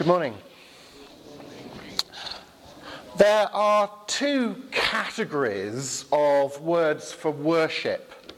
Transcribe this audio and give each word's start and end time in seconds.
Good 0.00 0.06
morning. 0.06 0.34
There 3.18 3.54
are 3.54 3.90
two 4.06 4.56
categories 4.70 6.06
of 6.10 6.58
words 6.62 7.12
for 7.12 7.30
worship 7.30 8.32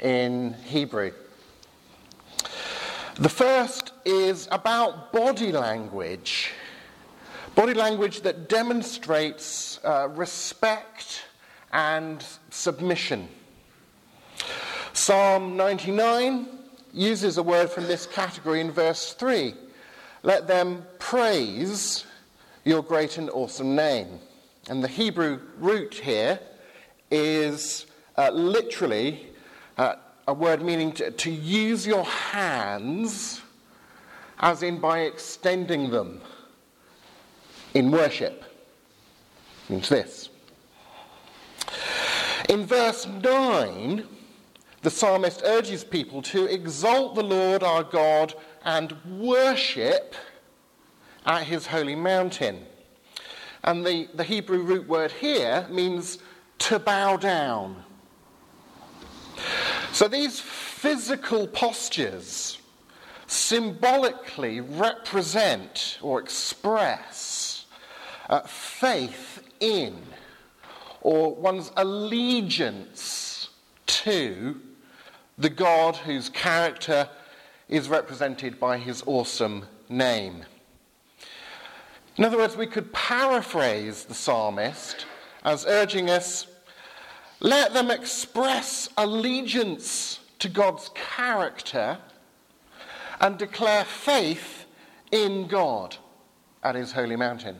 in 0.00 0.52
Hebrew. 0.66 1.12
The 3.14 3.28
first 3.30 3.94
is 4.04 4.48
about 4.52 5.10
body 5.10 5.50
language, 5.50 6.50
body 7.54 7.72
language 7.72 8.20
that 8.20 8.50
demonstrates 8.50 9.80
uh, 9.84 10.08
respect 10.10 11.22
and 11.72 12.22
submission. 12.50 13.30
Psalm 14.92 15.56
99 15.56 16.48
uses 16.92 17.38
a 17.38 17.42
word 17.42 17.70
from 17.70 17.86
this 17.86 18.04
category 18.04 18.60
in 18.60 18.70
verse 18.70 19.14
3. 19.14 19.54
Let 20.22 20.46
them 20.46 20.84
praise 20.98 22.04
your 22.64 22.82
great 22.82 23.18
and 23.18 23.30
awesome 23.30 23.74
name. 23.74 24.18
And 24.68 24.82
the 24.82 24.88
Hebrew 24.88 25.40
root 25.58 25.94
here 25.94 26.40
is 27.10 27.86
uh, 28.16 28.30
literally 28.30 29.26
uh, 29.76 29.94
a 30.26 30.34
word 30.34 30.62
meaning 30.62 30.92
to, 30.92 31.10
to 31.10 31.30
use 31.30 31.86
your 31.86 32.04
hands, 32.04 33.40
as 34.40 34.62
in 34.62 34.78
by 34.78 35.00
extending 35.00 35.90
them 35.90 36.20
in 37.74 37.90
worship. 37.90 38.44
It 39.64 39.70
means 39.70 39.88
this. 39.88 40.28
In 42.48 42.66
verse 42.66 43.06
9, 43.06 44.04
the 44.82 44.90
psalmist 44.90 45.42
urges 45.44 45.84
people 45.84 46.22
to 46.22 46.46
exalt 46.46 47.14
the 47.14 47.22
Lord 47.22 47.62
our 47.62 47.82
God 47.82 48.34
and 48.68 48.92
worship 49.18 50.14
at 51.24 51.44
his 51.44 51.66
holy 51.66 51.94
mountain. 51.94 52.66
And 53.64 53.84
the, 53.84 54.10
the 54.12 54.24
Hebrew 54.24 54.62
root 54.62 54.86
word 54.86 55.10
here 55.10 55.66
means 55.70 56.18
to 56.58 56.78
bow 56.78 57.16
down. 57.16 57.82
So 59.92 60.06
these 60.06 60.38
physical 60.38 61.46
postures 61.46 62.58
symbolically 63.26 64.60
represent 64.60 65.98
or 66.02 66.20
express 66.20 67.64
uh, 68.28 68.40
faith 68.40 69.48
in 69.60 69.96
or 71.00 71.34
one's 71.34 71.72
allegiance 71.78 73.48
to 73.86 74.60
the 75.38 75.48
God 75.48 75.96
whose 75.96 76.28
character 76.28 77.08
is 77.68 77.88
represented 77.88 78.58
by 78.58 78.78
his 78.78 79.02
awesome 79.06 79.64
name. 79.88 80.44
In 82.16 82.24
other 82.24 82.38
words, 82.38 82.56
we 82.56 82.66
could 82.66 82.92
paraphrase 82.92 84.04
the 84.04 84.14
psalmist 84.14 85.06
as 85.44 85.64
urging 85.66 86.10
us 86.10 86.46
let 87.40 87.72
them 87.72 87.90
express 87.90 88.88
allegiance 88.96 90.18
to 90.40 90.48
God's 90.48 90.90
character 90.94 91.98
and 93.20 93.38
declare 93.38 93.84
faith 93.84 94.64
in 95.12 95.46
God 95.46 95.96
at 96.62 96.74
his 96.74 96.92
holy 96.92 97.16
mountain. 97.16 97.56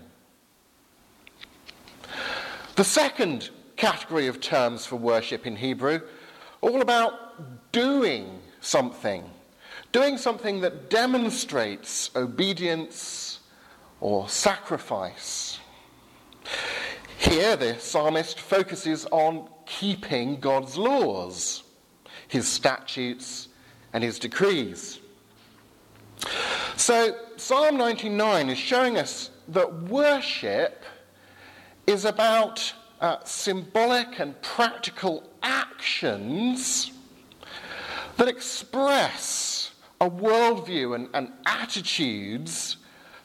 The 2.75 2.85
second 2.85 3.51
category 3.77 4.27
of 4.27 4.41
terms 4.41 4.85
for 4.85 4.97
worship 4.97 5.47
in 5.47 5.57
Hebrew, 5.57 6.01
all 6.61 6.81
about 6.81 7.73
doing 7.73 8.41
something 8.61 9.31
doing 9.93 10.19
something 10.19 10.61
that 10.61 10.91
demonstrates 10.91 12.11
obedience 12.15 13.41
or 14.01 14.29
sacrifice. 14.29 15.59
Here, 17.19 17.57
the 17.57 17.79
psalmist 17.79 18.41
focuses 18.41 19.07
on 19.11 19.49
keeping 19.67 20.41
God's 20.41 20.77
laws, 20.77 21.65
his 22.29 22.47
statutes, 22.47 23.49
and 23.93 24.05
his 24.05 24.19
decrees. 24.19 25.01
So, 26.77 27.17
Psalm 27.37 27.77
99 27.77 28.51
is 28.51 28.59
showing 28.59 28.99
us 28.99 29.31
that 29.49 29.83
worship 29.85 30.85
is 31.87 32.05
about 32.05 32.73
uh, 33.01 33.17
symbolic 33.25 34.21
and 34.21 34.41
practical 34.43 35.29
actions 35.43 36.93
that 38.17 38.29
express 38.29 39.48
a 40.01 40.09
worldview 40.09 40.95
and, 40.95 41.09
and 41.15 41.33
attitudes 41.47 42.77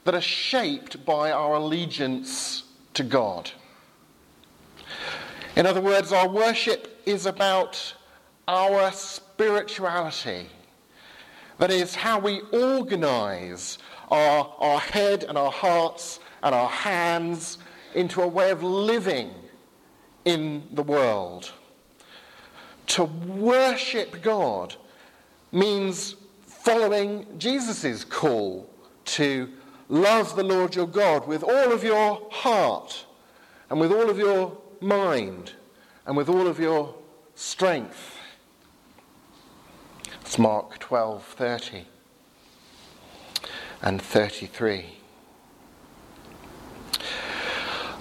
that 0.06 0.16
are 0.16 0.22
shaped 0.22 1.06
by 1.06 1.32
our 1.32 1.56
allegiance 1.56 2.64
to 2.94 3.04
God. 3.04 3.52
In 5.56 5.66
other 5.66 5.82
words, 5.82 6.12
our 6.12 6.28
worship 6.28 7.02
is 7.06 7.26
about 7.26 7.94
our 8.48 8.92
spirituality. 8.92 10.48
That 11.60 11.72
is, 11.72 11.96
how 11.96 12.20
we 12.20 12.42
organize 12.52 13.78
our, 14.10 14.54
our 14.60 14.80
head 14.80 15.24
and 15.24 15.38
our 15.38 15.52
hearts 15.52 16.20
and 16.42 16.54
our 16.54 16.70
hands 16.70 17.60
into 17.94 18.22
a 18.22 18.28
way 18.28 18.50
of 18.50 18.64
living 18.64 19.32
in 20.26 20.64
the 20.72 20.84
world. 20.84 21.52
To 22.88 23.06
worship 23.06 24.22
God 24.22 24.76
means 25.52 26.16
following 26.64 27.28
Jesus' 27.38 28.06
call 28.06 28.70
to 29.04 29.50
love 29.90 30.38
the 30.38 30.44
Lord 30.46 30.74
your 30.74 30.88
God 30.88 31.28
with 31.28 31.44
all 31.44 31.74
of 31.74 31.84
your 31.84 32.26
heart 32.32 33.06
and 33.70 33.82
with 33.82 33.92
all 33.92 34.10
of 34.10 34.18
your 34.18 34.58
mind 34.80 35.52
and 36.06 36.16
with 36.16 36.30
all 36.30 36.48
of 36.48 36.62
your 36.62 36.96
strength. 37.36 38.18
It's 40.22 40.40
Mark 40.40 40.80
12:30 40.80 41.84
and 43.82 44.02
33. 44.02 44.86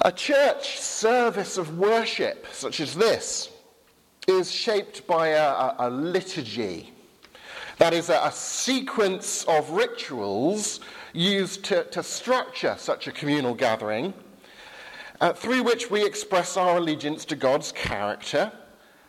A 0.02 0.12
church 0.12 0.78
service 0.78 1.58
of 1.58 1.80
worship 1.80 2.46
such 2.52 2.78
as 2.78 2.94
this 2.94 3.50
is 4.28 4.52
shaped 4.52 5.04
by 5.08 5.30
a, 5.30 5.48
a, 5.48 5.76
a 5.80 5.90
liturgy 5.90 6.91
that 7.78 7.92
is 7.92 8.08
a, 8.08 8.20
a 8.24 8.32
sequence 8.32 9.44
of 9.44 9.70
rituals 9.70 10.80
used 11.12 11.64
to, 11.64 11.84
to 11.84 12.02
structure 12.02 12.74
such 12.78 13.06
a 13.06 13.12
communal 13.12 13.54
gathering, 13.54 14.14
uh, 15.20 15.32
through 15.32 15.62
which 15.62 15.90
we 15.90 16.04
express 16.04 16.56
our 16.56 16.78
allegiance 16.78 17.24
to 17.24 17.36
God's 17.36 17.72
character 17.72 18.52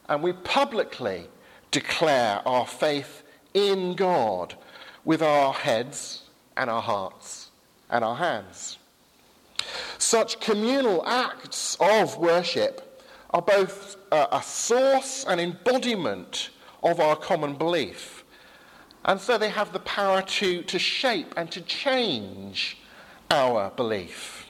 and 0.09 0.21
we 0.21 0.33
publicly 0.33 1.27
declare 1.71 2.41
our 2.47 2.67
faith 2.67 3.23
in 3.53 3.95
God 3.95 4.55
with 5.05 5.21
our 5.21 5.53
heads 5.53 6.23
and 6.55 6.69
our 6.69 6.81
hearts 6.81 7.49
and 7.89 8.03
our 8.03 8.15
hands. 8.15 8.77
Such 9.97 10.39
communal 10.39 11.05
acts 11.07 11.77
of 11.79 12.17
worship 12.17 13.01
are 13.31 13.41
both 13.41 13.97
a 14.11 14.41
source 14.43 15.25
and 15.27 15.41
embodiment 15.41 16.49
of 16.83 16.99
our 16.99 17.15
common 17.15 17.55
belief 17.55 18.22
and 19.05 19.19
so 19.19 19.37
they 19.37 19.49
have 19.49 19.73
the 19.73 19.79
power 19.79 20.21
to, 20.21 20.61
to 20.63 20.79
shape 20.79 21.33
and 21.35 21.51
to 21.51 21.61
change 21.61 22.77
our 23.29 23.71
belief. 23.71 24.47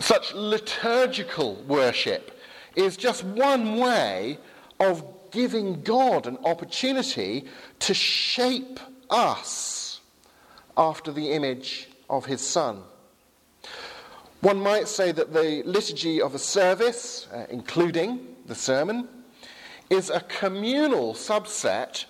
Such 0.00 0.34
liturgical 0.34 1.54
worship 1.66 2.38
is 2.74 2.96
just 2.96 3.24
one 3.24 3.78
way 3.78 4.38
of 4.78 5.02
giving 5.30 5.82
God 5.82 6.26
an 6.26 6.38
opportunity 6.44 7.46
to 7.80 7.94
shape 7.94 8.78
us 9.08 10.00
after 10.76 11.12
the 11.12 11.32
image 11.32 11.88
of 12.10 12.26
his 12.26 12.40
Son. 12.40 12.82
One 14.42 14.60
might 14.60 14.86
say 14.86 15.12
that 15.12 15.32
the 15.32 15.62
liturgy 15.64 16.20
of 16.20 16.34
a 16.34 16.38
service, 16.38 17.26
uh, 17.32 17.46
including 17.48 18.36
the 18.46 18.54
sermon, 18.54 19.08
is 19.88 20.10
a 20.10 20.20
communal 20.20 21.14
subset 21.14 22.04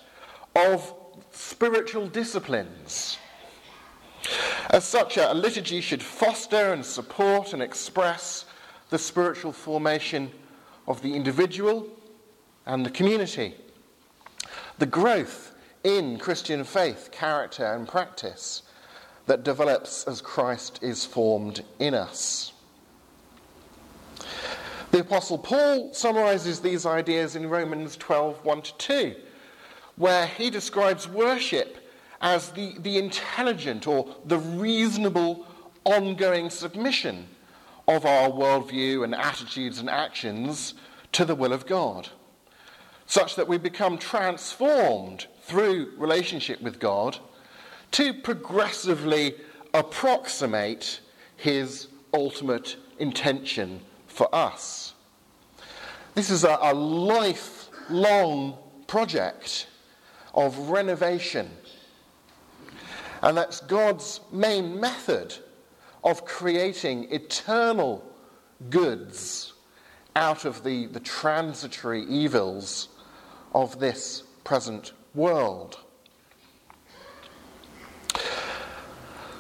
of 0.57 0.95
spiritual 1.33 2.07
disciplines. 2.09 3.19
As 4.71 4.85
such, 4.85 5.19
a 5.19 5.33
liturgy 5.35 5.81
should 5.81 6.03
foster 6.03 6.73
and 6.73 6.85
support 6.85 7.53
and 7.53 7.63
express 7.63 8.47
the 8.89 8.99
spiritual 8.99 9.53
formation 9.53 10.31
of 10.89 11.03
the 11.03 11.15
individual 11.15 11.87
and 12.65 12.85
the 12.85 12.91
community, 12.91 13.55
the 14.79 14.87
growth 14.87 15.55
in 15.85 16.19
Christian 16.19 16.65
faith, 16.65 17.11
character, 17.13 17.65
and 17.75 17.87
practice 17.87 18.63
that 19.27 19.45
develops 19.45 20.05
as 20.05 20.21
Christ 20.21 20.79
is 20.83 21.05
formed 21.05 21.63
in 21.79 21.95
us. 21.95 22.53
The 24.91 25.01
Apostle 25.01 25.39
Paul 25.39 25.93
summarizes 25.93 26.61
these 26.61 26.87
ideas 26.87 27.37
in 27.37 27.49
Romans 27.49 27.97
12 27.97 28.45
1 28.45 28.63
2 28.79 29.15
where 29.97 30.27
he 30.27 30.51
describes 30.51 31.09
worship 31.09 31.79
as 32.21 32.51
the, 32.51 32.75
the 32.81 32.99
intelligent 32.99 33.87
or 33.87 34.15
the 34.25 34.39
reasonable 34.39 35.47
ongoing 35.85 36.51
submission 36.51 37.27
of 37.89 38.05
our 38.05 38.29
worldview 38.31 39.05
and 39.05 39.15
attitudes 39.15 39.79
and 39.79 39.89
actions 39.89 40.75
to 41.13 41.25
the 41.25 41.35
will 41.35 41.53
of 41.53 41.67
God, 41.67 42.09
such 43.07 43.37
that 43.37 43.49
we 43.49 43.59
become 43.59 43.97
transformed 43.97 45.27
through 45.43 45.93
relationship 45.97 46.61
with 46.61 46.81
God 46.81 47.19
to 47.93 48.13
progressively 48.13 49.37
approximate 49.73 51.01
his 51.37 51.89
ultimate 52.13 52.77
intention 52.99 53.81
for 54.07 54.35
us. 54.35 54.95
This 56.15 56.31
is 56.31 56.45
a, 56.45 56.59
a 56.61 56.75
lifelong 56.75 58.59
project 58.87 59.67
of 60.37 60.57
renovation. 60.69 61.51
And 63.23 63.37
that's 63.37 63.61
God's 63.61 64.21
main 64.31 64.79
method 64.79 65.35
of 66.05 66.25
creating 66.25 67.11
eternal 67.11 68.05
goods 68.71 69.55
out 70.15 70.45
of 70.45 70.63
the, 70.63 70.87
the 70.87 71.01
transitory 71.01 72.05
evils 72.05 72.89
of 73.55 73.81
this 73.81 74.23
present 74.45 74.93
world. 75.15 75.81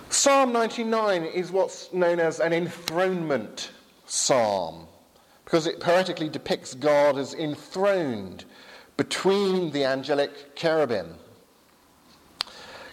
Psalm 0.08 0.52
99 0.52 1.25
is 1.25 1.52
what's 1.52 1.93
known 1.93 2.19
as 2.19 2.40
an 2.40 2.52
enthronement 2.52 3.70
psalm 4.06 4.87
because 5.44 5.66
it 5.66 5.78
poetically 5.78 6.28
depicts 6.28 6.75
God 6.75 7.19
as 7.19 7.34
enthroned 7.34 8.44
between 8.96 9.70
the 9.72 9.84
angelic 9.84 10.56
cherubim. 10.56 11.14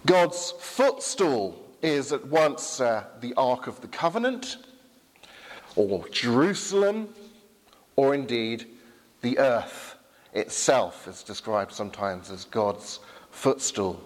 God's 0.06 0.52
footstool 0.60 1.60
is 1.82 2.12
at 2.12 2.26
once 2.28 2.82
uh, 2.82 3.06
the 3.22 3.34
Ark 3.36 3.68
of 3.68 3.80
the 3.82 3.88
Covenant, 3.88 4.58
or 5.76 6.08
Jerusalem, 6.10 7.10
or 7.96 8.14
indeed 8.14 8.68
the 9.22 9.38
earth 9.40 9.96
itself 10.34 11.08
is 11.08 11.24
described 11.24 11.72
sometimes 11.72 12.32
as 12.32 12.46
God's 12.46 13.00
footstool. 13.32 14.04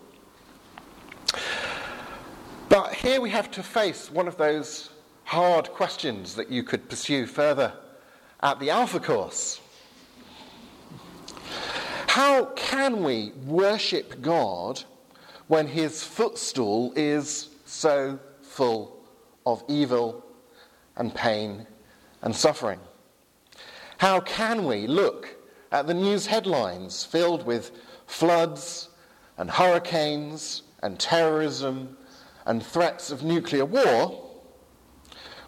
But 2.69 2.94
here 2.94 3.21
we 3.21 3.29
have 3.29 3.49
to 3.51 3.63
face 3.63 4.11
one 4.11 4.27
of 4.27 4.38
those 4.38 4.89
hard 5.23 5.69
questions 5.71 6.35
that 6.35 6.51
you 6.51 6.63
could 6.63 6.89
pursue 6.89 7.25
further 7.25 7.73
at 8.41 8.59
the 8.59 8.69
Alpha 8.69 8.99
course. 8.99 9.59
How 12.17 12.45
can 12.55 13.03
we 13.03 13.31
worship 13.45 14.23
God 14.23 14.81
when 15.45 15.67
his 15.67 16.03
footstool 16.03 16.91
is 16.95 17.49
so 17.67 18.17
full 18.41 19.03
of 19.45 19.63
evil 19.67 20.25
and 20.95 21.13
pain 21.13 21.67
and 22.23 22.35
suffering? 22.35 22.79
How 23.99 24.19
can 24.19 24.65
we 24.65 24.87
look 24.87 25.27
at 25.71 25.85
the 25.85 25.93
news 25.93 26.25
headlines 26.25 27.03
filled 27.03 27.45
with 27.45 27.69
floods 28.07 28.89
and 29.37 29.51
hurricanes 29.51 30.63
and 30.81 30.99
terrorism 30.99 31.95
and 32.47 32.65
threats 32.65 33.11
of 33.11 33.21
nuclear 33.21 33.65
war 33.65 34.27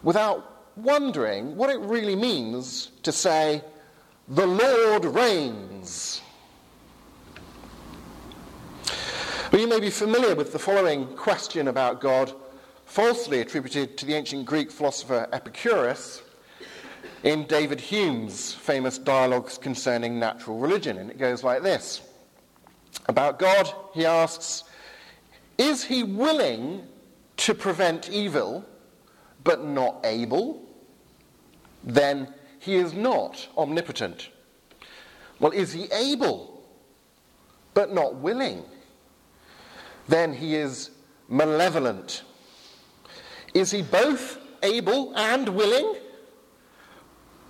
without 0.04 0.76
wondering 0.76 1.56
what 1.56 1.68
it 1.68 1.80
really 1.80 2.14
means 2.14 2.92
to 3.02 3.10
say, 3.10 3.60
The 4.28 4.46
Lord 4.46 5.04
reigns. 5.04 6.22
But 9.50 9.58
you 9.58 9.66
may 9.66 9.80
be 9.80 9.90
familiar 9.90 10.36
with 10.36 10.52
the 10.52 10.60
following 10.60 11.08
question 11.16 11.66
about 11.66 12.00
God, 12.00 12.32
falsely 12.84 13.40
attributed 13.40 13.98
to 13.98 14.06
the 14.06 14.14
ancient 14.14 14.46
Greek 14.46 14.70
philosopher 14.70 15.28
Epicurus 15.32 16.22
in 17.24 17.48
David 17.48 17.80
Hume's 17.80 18.54
famous 18.54 18.96
dialogues 18.96 19.58
concerning 19.58 20.20
natural 20.20 20.58
religion. 20.58 20.98
And 20.98 21.10
it 21.10 21.18
goes 21.18 21.42
like 21.42 21.64
this 21.64 22.00
About 23.08 23.40
God, 23.40 23.74
he 23.92 24.06
asks, 24.06 24.62
Is 25.58 25.82
he 25.82 26.04
willing 26.04 26.86
to 27.38 27.52
prevent 27.52 28.08
evil, 28.08 28.64
but 29.42 29.64
not 29.64 29.98
able? 30.04 30.64
Then 31.82 32.32
he 32.60 32.76
is 32.76 32.92
not 32.94 33.48
omnipotent. 33.58 34.28
Well, 35.40 35.50
is 35.50 35.72
he 35.72 35.90
able, 35.90 36.62
but 37.74 37.92
not 37.92 38.14
willing? 38.14 38.62
Then 40.10 40.34
he 40.34 40.56
is 40.56 40.90
malevolent. 41.28 42.24
Is 43.54 43.70
he 43.70 43.80
both 43.80 44.38
able 44.60 45.16
and 45.16 45.48
willing? 45.50 45.94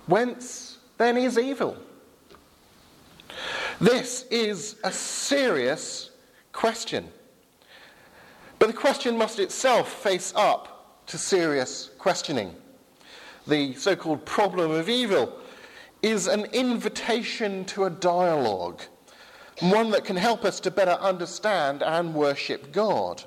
Whence 0.05 0.77
then 0.99 1.17
is 1.17 1.39
evil? 1.39 1.75
This 3.79 4.25
is 4.29 4.75
a 4.83 4.91
serious 4.91 6.11
question. 6.51 7.11
But 8.59 8.67
the 8.67 8.73
question 8.73 9.17
must 9.17 9.39
itself 9.39 9.91
face 9.91 10.31
up 10.35 11.07
to 11.07 11.17
serious 11.17 11.89
questioning. 11.97 12.55
The 13.47 13.73
so 13.73 13.95
called 13.95 14.23
problem 14.23 14.69
of 14.69 14.87
evil 14.87 15.39
is 16.03 16.27
an 16.27 16.45
invitation 16.53 17.65
to 17.65 17.85
a 17.85 17.89
dialogue, 17.89 18.83
one 19.61 19.91
that 19.91 20.03
can 20.03 20.15
help 20.15 20.43
us 20.43 20.59
to 20.61 20.71
better 20.71 20.91
understand 20.91 21.83
and 21.83 22.13
worship 22.13 22.71
God. 22.71 23.23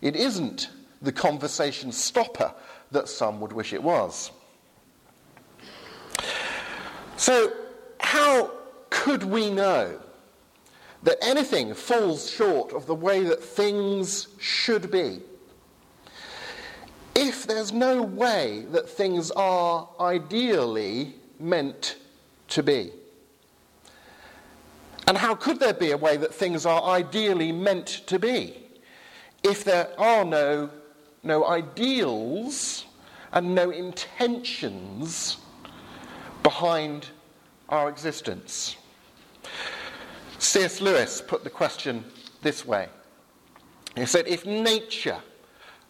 It 0.00 0.16
isn't 0.16 0.70
the 1.00 1.12
conversation 1.12 1.90
stopper 1.92 2.54
that 2.92 3.08
some 3.08 3.40
would 3.40 3.52
wish 3.52 3.72
it 3.72 3.82
was. 3.82 4.30
So, 7.16 7.52
how 7.98 8.52
could 8.90 9.24
we 9.24 9.50
know 9.50 10.00
that 11.02 11.18
anything 11.22 11.74
falls 11.74 12.30
short 12.30 12.72
of 12.72 12.86
the 12.86 12.94
way 12.94 13.24
that 13.24 13.42
things 13.42 14.28
should 14.38 14.90
be? 14.90 15.20
If 17.14 17.46
there's 17.46 17.72
no 17.72 18.02
way 18.02 18.64
that 18.70 18.88
things 18.88 19.30
are 19.32 19.88
ideally 20.00 21.14
meant 21.38 21.96
to 22.48 22.62
be. 22.62 22.92
And 25.06 25.18
how 25.18 25.34
could 25.34 25.58
there 25.58 25.74
be 25.74 25.90
a 25.90 25.96
way 25.96 26.16
that 26.16 26.32
things 26.32 26.64
are 26.64 26.82
ideally 26.82 27.52
meant 27.52 27.86
to 28.06 28.18
be 28.18 28.56
if 29.42 29.64
there 29.64 29.88
are 29.98 30.24
no, 30.24 30.70
no 31.22 31.46
ideals 31.46 32.86
and 33.32 33.54
no 33.54 33.70
intentions 33.70 35.38
behind 36.42 37.08
our 37.68 37.88
existence. 37.88 38.76
C.S. 40.38 40.80
Lewis 40.80 41.22
put 41.26 41.44
the 41.44 41.50
question 41.50 42.04
this 42.42 42.66
way 42.66 42.88
He 43.96 44.06
said, 44.06 44.26
If 44.28 44.44
nature, 44.44 45.18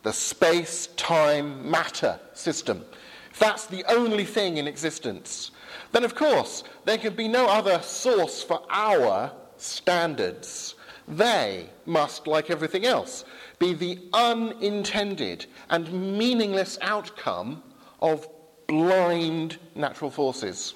the 0.02 0.12
space 0.12 0.88
time 0.96 1.70
matter 1.70 2.18
system, 2.34 2.84
if 3.30 3.38
that's 3.38 3.66
the 3.66 3.84
only 3.88 4.24
thing 4.24 4.58
in 4.58 4.68
existence, 4.68 5.50
then 5.92 6.04
of 6.04 6.14
course 6.14 6.64
there 6.84 6.98
can 6.98 7.14
be 7.14 7.28
no 7.28 7.46
other 7.46 7.80
source 7.82 8.42
for 8.42 8.62
our 8.70 9.32
standards. 9.56 10.74
They 11.08 11.68
must, 11.84 12.26
like 12.26 12.50
everything 12.50 12.86
else, 12.86 13.24
be 13.58 13.74
the 13.74 13.98
unintended 14.12 15.46
and 15.70 16.18
meaningless 16.18 16.78
outcome 16.80 17.62
of 18.00 18.28
blind 18.66 19.58
natural 19.74 20.10
forces. 20.10 20.74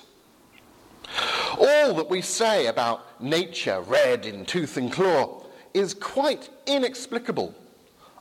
All 1.59 1.95
that 1.95 2.11
we 2.11 2.21
say 2.21 2.67
about 2.67 3.23
nature, 3.23 3.81
red 3.81 4.27
in 4.27 4.45
tooth 4.45 4.77
and 4.77 4.93
claw, 4.93 5.45
is 5.73 5.95
quite 5.95 6.51
inexplicable 6.67 7.55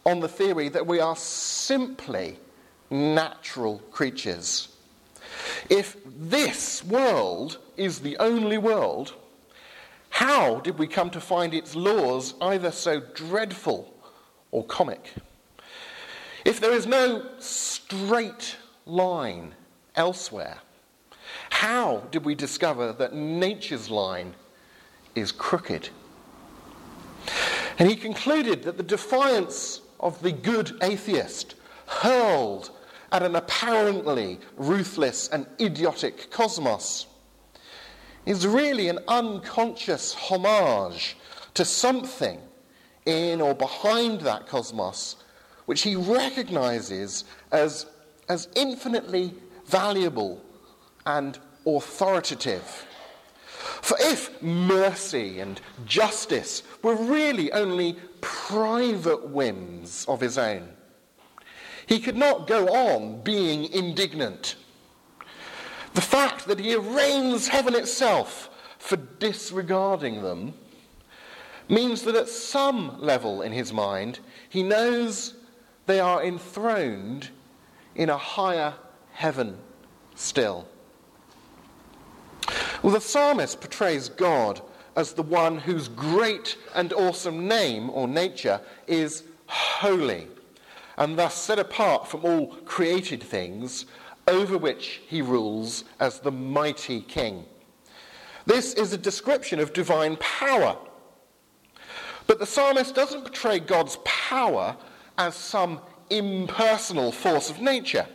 on 0.05 0.19
the 0.19 0.27
theory 0.27 0.69
that 0.69 0.85
we 0.85 0.99
are 0.99 1.15
simply 1.15 2.37
natural 2.89 3.79
creatures. 3.91 4.74
If 5.69 5.97
this 6.05 6.83
world 6.83 7.57
is 7.75 7.99
the 7.99 8.17
only 8.17 8.57
world, 8.57 9.13
how 10.09 10.59
did 10.59 10.77
we 10.77 10.87
come 10.87 11.09
to 11.09 11.19
find 11.19 11.53
its 11.53 11.75
laws 11.75 12.35
either 12.41 12.71
so 12.71 12.99
dreadful 12.99 13.93
or 14.51 14.63
comic? 14.65 15.13
If 16.45 16.59
there 16.59 16.73
is 16.73 16.85
no 16.85 17.25
straight 17.39 18.55
line 18.85 19.55
elsewhere, 19.95 20.59
how 21.49 22.03
did 22.11 22.23
we 22.23 22.35
discover 22.35 22.93
that 22.93 23.13
nature's 23.13 23.89
line 23.89 24.35
is 25.15 25.31
crooked? 25.31 25.89
And 27.79 27.89
he 27.89 27.95
concluded 27.95 28.63
that 28.63 28.77
the 28.77 28.83
defiance 28.83 29.81
of 29.99 30.21
the 30.21 30.31
good 30.31 30.77
atheist 30.81 31.55
hurled 31.87 32.71
at 33.11 33.23
an 33.23 33.35
apparently 33.35 34.39
ruthless 34.57 35.27
and 35.29 35.45
idiotic 35.59 36.29
cosmos 36.31 37.07
is 38.25 38.47
really 38.47 38.89
an 38.89 38.99
unconscious 39.07 40.13
homage 40.13 41.15
to 41.53 41.63
something 41.63 42.39
in 43.05 43.39
or 43.41 43.53
behind 43.53 44.21
that 44.21 44.47
cosmos, 44.47 45.17
which 45.65 45.83
he 45.83 45.95
recognizes 45.95 47.23
as, 47.51 47.85
as 48.29 48.47
infinitely 48.55 49.33
valuable 49.65 50.41
and 51.05 51.39
authoritative. 51.65 52.85
For 53.81 53.97
if 53.99 54.41
mercy 54.41 55.39
and 55.39 55.61
justice 55.85 56.63
were 56.81 56.95
really 56.95 57.51
only 57.51 57.97
private 58.21 59.29
whims 59.29 60.05
of 60.07 60.19
his 60.19 60.37
own, 60.37 60.67
he 61.87 61.99
could 61.99 62.17
not 62.17 62.47
go 62.47 62.67
on 62.67 63.21
being 63.21 63.71
indignant. 63.71 64.55
The 65.93 66.01
fact 66.01 66.47
that 66.47 66.59
he 66.59 66.75
arraigns 66.75 67.47
heaven 67.47 67.75
itself 67.75 68.49
for 68.79 68.97
disregarding 68.97 70.21
them 70.21 70.53
means 71.69 72.03
that 72.03 72.15
at 72.15 72.29
some 72.29 73.01
level 73.01 73.41
in 73.41 73.51
his 73.51 73.71
mind, 73.73 74.19
he 74.49 74.61
knows 74.61 75.35
they 75.85 75.99
are 75.99 76.23
enthroned 76.23 77.29
in 77.95 78.09
a 78.09 78.17
higher 78.17 78.73
heaven 79.13 79.57
still. 80.15 80.67
Well, 82.83 82.93
the 82.93 83.01
psalmist 83.01 83.61
portrays 83.61 84.09
God 84.09 84.61
as 84.95 85.13
the 85.13 85.23
one 85.23 85.57
whose 85.57 85.87
great 85.87 86.57
and 86.73 86.93
awesome 86.93 87.47
name 87.47 87.89
or 87.89 88.07
nature 88.07 88.61
is 88.87 89.23
holy, 89.47 90.27
and 90.97 91.17
thus 91.17 91.35
set 91.35 91.59
apart 91.59 92.07
from 92.07 92.23
all 92.23 92.47
created 92.65 93.21
things, 93.21 93.85
over 94.27 94.57
which 94.57 95.01
he 95.07 95.21
rules 95.21 95.83
as 95.99 96.19
the 96.19 96.31
mighty 96.31 97.01
king. 97.01 97.45
This 98.45 98.73
is 98.73 98.93
a 98.93 98.97
description 98.97 99.59
of 99.59 99.73
divine 99.73 100.17
power. 100.17 100.77
But 102.27 102.39
the 102.39 102.45
psalmist 102.45 102.95
doesn't 102.95 103.21
portray 103.21 103.59
God's 103.59 103.97
power 104.03 104.77
as 105.17 105.35
some 105.35 105.79
impersonal 106.09 107.11
force 107.11 107.49
of 107.49 107.61
nature. 107.61 108.07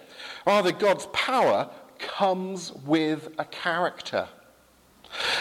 Rather, 0.47 0.73
God's 0.73 1.07
power 1.13 1.71
comes 1.99 2.73
with 2.85 3.29
a 3.39 3.45
character. 3.45 4.29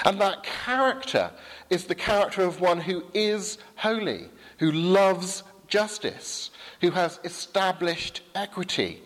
And 0.05 0.19
that 0.19 0.43
character 0.43 1.31
is 1.69 1.85
the 1.85 1.95
character 1.95 2.41
of 2.41 2.59
one 2.59 2.81
who 2.81 3.03
is 3.13 3.59
holy, 3.75 4.29
who 4.57 4.71
loves 4.71 5.43
justice, 5.69 6.51
who 6.81 6.91
has 6.91 7.19
established 7.23 8.21
equity, 8.35 9.01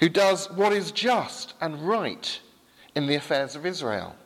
who 0.00 0.08
does 0.08 0.50
what 0.50 0.72
is 0.72 0.92
just 0.92 1.54
and 1.60 1.86
right 1.86 2.40
in 2.94 3.06
the 3.06 3.14
affairs 3.14 3.56
of 3.56 3.66
Israel. 3.66 4.16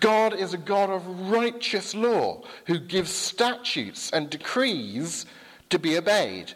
God 0.00 0.34
is 0.34 0.54
a 0.54 0.58
God 0.58 0.90
of 0.90 1.30
righteous 1.30 1.94
law 1.94 2.42
who 2.66 2.78
gives 2.78 3.10
statutes 3.10 4.10
and 4.10 4.28
decrees 4.28 5.26
to 5.70 5.78
be 5.78 5.96
obeyed 5.96 6.52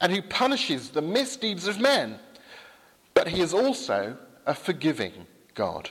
and 0.00 0.12
who 0.12 0.22
punishes 0.22 0.90
the 0.90 1.02
misdeeds 1.02 1.68
of 1.68 1.80
men. 1.80 2.18
But 3.14 3.28
he 3.28 3.40
is 3.40 3.54
also 3.54 4.16
a 4.46 4.54
forgiving 4.54 5.26
God. 5.54 5.90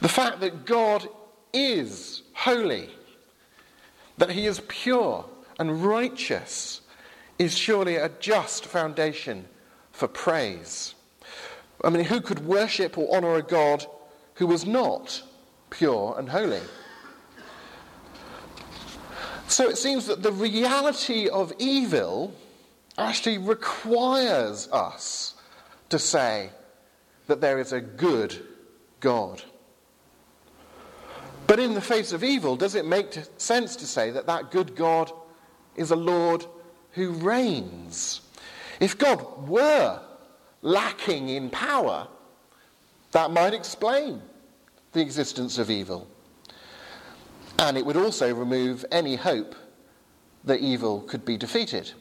The 0.00 0.08
fact 0.08 0.40
that 0.40 0.64
God 0.64 1.08
is 1.52 2.22
holy, 2.32 2.90
that 4.18 4.30
he 4.30 4.46
is 4.46 4.62
pure 4.68 5.24
and 5.58 5.84
righteous, 5.84 6.82
is 7.38 7.56
surely 7.56 7.96
a 7.96 8.08
just 8.20 8.66
foundation 8.66 9.46
for 9.92 10.08
praise. 10.08 10.94
I 11.84 11.90
mean, 11.90 12.04
who 12.04 12.20
could 12.20 12.46
worship 12.46 12.96
or 12.96 13.14
honour 13.14 13.36
a 13.36 13.42
God 13.42 13.86
who 14.34 14.46
was 14.46 14.66
not 14.66 15.22
pure 15.70 16.14
and 16.18 16.28
holy? 16.28 16.60
So 19.48 19.68
it 19.68 19.78
seems 19.78 20.06
that 20.06 20.22
the 20.22 20.32
reality 20.32 21.28
of 21.28 21.52
evil 21.58 22.34
actually 22.98 23.38
requires 23.38 24.68
us 24.72 25.34
to 25.90 25.98
say 25.98 26.50
that 27.26 27.40
there 27.40 27.58
is 27.58 27.72
a 27.72 27.80
good 27.80 28.44
God. 29.00 29.42
But 31.46 31.60
in 31.60 31.74
the 31.74 31.80
face 31.80 32.12
of 32.12 32.24
evil, 32.24 32.56
does 32.56 32.74
it 32.74 32.86
make 32.86 33.16
sense 33.36 33.76
to 33.76 33.86
say 33.86 34.10
that 34.10 34.26
that 34.26 34.50
good 34.50 34.74
God 34.74 35.12
is 35.76 35.90
a 35.90 35.96
Lord 35.96 36.46
who 36.92 37.12
reigns? 37.12 38.20
If 38.80 38.98
God 38.98 39.48
were 39.48 40.00
lacking 40.62 41.28
in 41.28 41.50
power, 41.50 42.08
that 43.12 43.30
might 43.30 43.54
explain 43.54 44.20
the 44.92 45.00
existence 45.00 45.58
of 45.58 45.70
evil. 45.70 46.08
And 47.58 47.76
it 47.76 47.86
would 47.86 47.96
also 47.96 48.34
remove 48.34 48.84
any 48.90 49.16
hope 49.16 49.54
that 50.44 50.60
evil 50.60 51.00
could 51.02 51.24
be 51.24 51.36
defeated. 51.36 51.92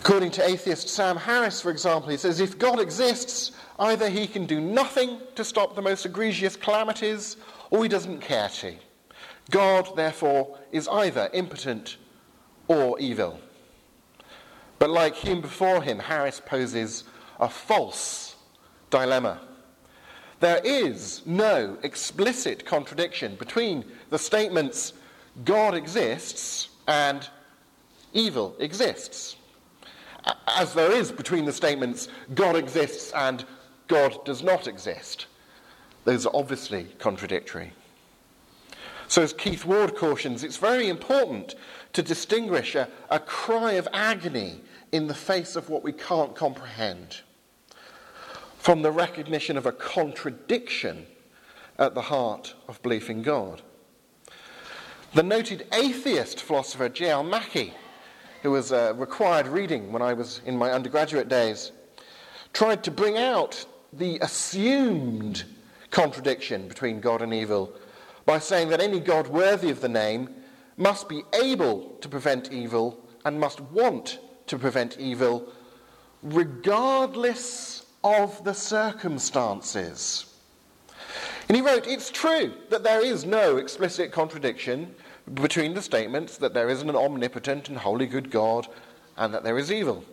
According 0.00 0.30
to 0.32 0.48
atheist 0.48 0.88
Sam 0.88 1.16
Harris, 1.16 1.60
for 1.60 1.70
example, 1.70 2.10
he 2.10 2.16
says 2.16 2.38
if 2.38 2.58
God 2.58 2.78
exists, 2.78 3.52
either 3.78 4.08
he 4.08 4.26
can 4.26 4.46
do 4.46 4.60
nothing 4.60 5.18
to 5.34 5.44
stop 5.44 5.74
the 5.74 5.82
most 5.82 6.06
egregious 6.06 6.54
calamities, 6.56 7.36
or 7.70 7.82
he 7.82 7.88
doesn't 7.88 8.20
care 8.20 8.48
to. 8.48 8.74
God, 9.50 9.94
therefore, 9.96 10.58
is 10.72 10.88
either 10.88 11.30
impotent 11.32 11.96
or 12.68 12.98
evil. 12.98 13.40
But 14.78 14.90
like 14.90 15.14
Hume 15.14 15.40
before 15.40 15.82
him, 15.82 15.98
Harris 15.98 16.40
poses 16.44 17.04
a 17.38 17.48
false 17.48 18.36
dilemma. 18.90 19.40
There 20.40 20.60
is 20.64 21.22
no 21.24 21.78
explicit 21.82 22.66
contradiction 22.66 23.36
between 23.36 23.84
the 24.10 24.18
statements 24.18 24.92
God 25.44 25.74
exists 25.74 26.68
and 26.86 27.28
evil 28.12 28.54
exists 28.58 29.36
as 30.46 30.74
there 30.74 30.92
is 30.92 31.12
between 31.12 31.44
the 31.44 31.52
statements 31.52 32.08
God 32.34 32.56
exists 32.56 33.12
and 33.14 33.44
God 33.88 34.24
does 34.24 34.42
not 34.42 34.66
exist. 34.66 35.26
Those 36.04 36.26
are 36.26 36.34
obviously 36.34 36.84
contradictory. 36.98 37.72
So, 39.08 39.22
as 39.22 39.32
Keith 39.32 39.64
Ward 39.64 39.96
cautions, 39.96 40.42
it's 40.42 40.56
very 40.56 40.88
important 40.88 41.54
to 41.92 42.02
distinguish 42.02 42.74
a, 42.74 42.88
a 43.08 43.20
cry 43.20 43.72
of 43.72 43.88
agony 43.92 44.60
in 44.92 45.06
the 45.06 45.14
face 45.14 45.56
of 45.56 45.68
what 45.68 45.84
we 45.84 45.92
can't 45.92 46.34
comprehend 46.34 47.20
from 48.58 48.82
the 48.82 48.90
recognition 48.90 49.56
of 49.56 49.66
a 49.66 49.72
contradiction 49.72 51.06
at 51.78 51.94
the 51.94 52.02
heart 52.02 52.54
of 52.68 52.82
belief 52.82 53.08
in 53.08 53.22
God. 53.22 53.62
The 55.14 55.22
noted 55.22 55.66
atheist 55.72 56.40
philosopher 56.40 56.88
J.L. 56.88 57.22
Mackie 57.22 57.74
who 58.46 58.52
was 58.52 58.70
required 58.70 59.48
reading 59.48 59.90
when 59.90 60.02
I 60.02 60.12
was 60.12 60.40
in 60.46 60.56
my 60.56 60.70
undergraduate 60.70 61.28
days, 61.28 61.72
tried 62.52 62.84
to 62.84 62.92
bring 62.92 63.18
out 63.18 63.66
the 63.92 64.20
assumed 64.20 65.42
contradiction 65.90 66.68
between 66.68 67.00
God 67.00 67.22
and 67.22 67.34
evil 67.34 67.72
by 68.26 68.40
saying 68.40 68.68
that 68.68 68.80
any 68.80 69.00
God 69.00 69.28
worthy 69.28 69.70
of 69.70 69.80
the 69.80 69.88
name 69.88 70.28
must 70.76 71.08
be 71.08 71.22
able 71.42 71.96
to 72.00 72.08
prevent 72.08 72.52
evil 72.52 73.00
and 73.24 73.40
must 73.40 73.60
want 73.60 74.18
to 74.48 74.58
prevent 74.58 74.98
evil 74.98 75.48
regardless 76.22 77.86
of 78.04 78.42
the 78.44 78.52
circumstances. 78.52 80.34
And 81.48 81.56
he 81.56 81.62
wrote, 81.62 81.86
It's 81.86 82.10
true 82.10 82.52
that 82.70 82.82
there 82.82 83.04
is 83.04 83.24
no 83.24 83.56
explicit 83.56 84.12
contradiction 84.12 84.94
between 85.34 85.74
the 85.74 85.82
statements 85.82 86.36
that 86.38 86.54
there 86.54 86.68
is 86.68 86.82
an 86.82 86.90
omnipotent 86.90 87.68
and 87.68 87.78
wholly 87.78 88.06
good 88.06 88.30
God 88.30 88.66
and 89.16 89.32
that 89.32 89.44
there 89.44 89.58
is 89.58 89.72
evil. 89.72 90.04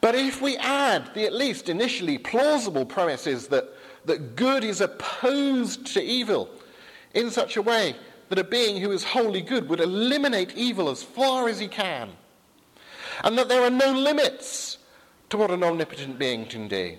But 0.00 0.14
if 0.14 0.40
we 0.40 0.56
add 0.58 1.12
the 1.14 1.24
at 1.24 1.32
least 1.32 1.68
initially 1.68 2.18
plausible 2.18 2.86
premises 2.86 3.48
that, 3.48 3.68
that 4.04 4.36
good 4.36 4.62
is 4.62 4.80
opposed 4.80 5.86
to 5.94 6.02
evil 6.02 6.48
in 7.18 7.30
such 7.30 7.56
a 7.56 7.62
way 7.62 7.96
that 8.28 8.38
a 8.38 8.44
being 8.44 8.80
who 8.80 8.92
is 8.92 9.02
wholly 9.02 9.40
good 9.40 9.68
would 9.68 9.80
eliminate 9.80 10.52
evil 10.54 10.88
as 10.88 11.02
far 11.02 11.48
as 11.48 11.58
he 11.58 11.66
can, 11.66 12.10
and 13.24 13.36
that 13.36 13.48
there 13.48 13.62
are 13.62 13.70
no 13.70 13.92
limits 13.92 14.78
to 15.30 15.36
what 15.36 15.50
an 15.50 15.64
omnipotent 15.64 16.18
being 16.18 16.46
can 16.46 16.68
do, 16.68 16.96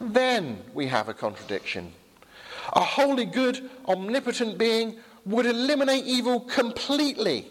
then 0.00 0.62
we 0.72 0.86
have 0.86 1.08
a 1.08 1.14
contradiction. 1.14 1.92
A 2.72 2.80
wholly 2.80 3.26
good, 3.26 3.68
omnipotent 3.86 4.56
being 4.58 4.96
would 5.26 5.46
eliminate 5.46 6.04
evil 6.04 6.40
completely. 6.40 7.50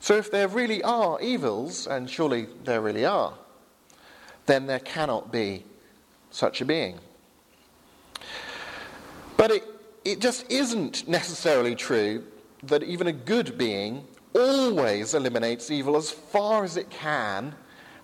So, 0.00 0.16
if 0.16 0.30
there 0.30 0.48
really 0.48 0.82
are 0.82 1.20
evils, 1.20 1.86
and 1.86 2.10
surely 2.10 2.48
there 2.64 2.80
really 2.80 3.06
are, 3.06 3.34
then 4.46 4.66
there 4.66 4.80
cannot 4.80 5.32
be 5.32 5.64
such 6.30 6.60
a 6.60 6.64
being. 6.64 6.98
But 9.36 9.50
it, 9.50 9.73
it 10.04 10.20
just 10.20 10.50
isn't 10.50 11.08
necessarily 11.08 11.74
true 11.74 12.24
that 12.64 12.82
even 12.82 13.06
a 13.06 13.12
good 13.12 13.56
being 13.56 14.04
always 14.34 15.14
eliminates 15.14 15.70
evil 15.70 15.96
as 15.96 16.10
far 16.10 16.64
as 16.64 16.76
it 16.76 16.90
can 16.90 17.54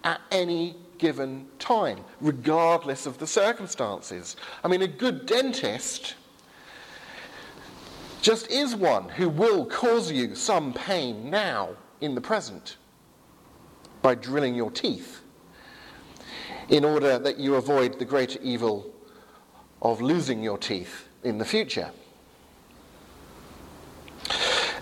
at 0.05 0.21
any 0.31 0.77
given 0.99 1.47
time, 1.59 1.99
regardless 2.21 3.07
of 3.07 3.19
the 3.19 3.27
circumstances. 3.27 4.37
I 4.63 4.69
mean, 4.69 4.83
a 4.83 4.87
good 4.87 5.27
dentist 5.27 6.15
just 8.23 8.51
is 8.51 8.77
one 8.77 9.09
who 9.09 9.29
will 9.29 9.65
cause 9.65 10.13
you 10.13 10.35
some 10.35 10.73
pain 10.75 11.31
now 11.31 11.71
in 12.01 12.15
the 12.15 12.21
present 12.21 12.77
by 14.03 14.15
drilling 14.15 14.55
your 14.55 14.71
teeth 14.71 15.21
in 16.69 16.85
order 16.85 17.19
that 17.19 17.39
you 17.39 17.57
avoid 17.57 17.99
the 17.99 18.05
greater 18.05 18.39
evil 18.43 18.95
of 19.83 20.01
losing 20.01 20.43
your 20.43 20.59
teeth 20.59 21.09
in 21.25 21.39
the 21.39 21.45
future. 21.45 21.91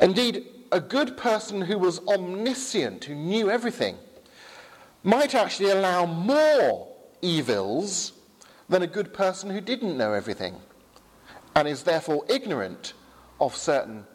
Indeed, 0.01 0.47
a 0.71 0.81
good 0.81 1.17
person 1.17 1.61
who 1.61 1.79
was 1.79 2.01
omniscient, 2.07 3.05
who 3.05 3.15
knew 3.15 3.51
everything, 3.51 3.97
might 5.03 5.35
actually 5.35 5.71
allow 5.71 6.07
more 6.07 6.89
evils 7.23 8.13
than 8.69 8.83
a 8.83 8.87
good 8.87 9.13
person 9.13 9.51
who 9.51 9.61
didn't 9.61 9.97
know 9.97 10.13
everything 10.13 10.57
and 11.57 11.67
is 11.67 11.83
therefore 11.83 12.25
ignorant 12.29 12.93
of 13.41 13.57
certain 13.57 14.07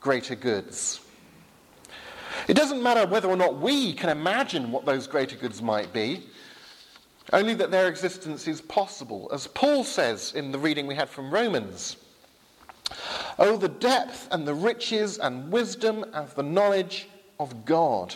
greater 0.00 0.34
goods. 0.34 1.00
It 2.48 2.54
doesn't 2.54 2.82
matter 2.82 3.06
whether 3.06 3.28
or 3.28 3.36
not 3.36 3.60
we 3.60 3.92
can 3.92 4.08
imagine 4.08 4.70
what 4.70 4.86
those 4.86 5.06
greater 5.06 5.36
goods 5.36 5.60
might 5.60 5.92
be, 5.92 6.26
only 7.32 7.54
that 7.54 7.70
their 7.70 7.88
existence 7.88 8.46
is 8.46 8.60
possible. 8.60 9.28
As 9.32 9.46
Paul 9.48 9.84
says 9.84 10.32
in 10.34 10.52
the 10.52 10.58
reading 10.58 10.86
we 10.86 10.94
had 10.94 11.08
from 11.08 11.30
Romans 11.30 11.96
Oh, 13.38 13.56
the 13.56 13.68
depth 13.68 14.28
and 14.30 14.46
the 14.46 14.54
riches 14.54 15.18
and 15.18 15.50
wisdom 15.50 16.04
of 16.12 16.34
the 16.34 16.42
knowledge 16.42 17.08
of 17.38 17.64
God. 17.64 18.14